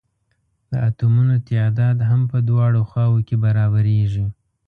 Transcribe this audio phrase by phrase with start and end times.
[0.71, 4.25] د اتومونو تعداد هم په دواړو خواؤ کې برابریږي.